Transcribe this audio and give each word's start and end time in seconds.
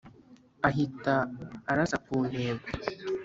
ahita 0.67 1.15
arasa 1.71 1.97
ku 2.05 2.15
ntego 2.29 2.67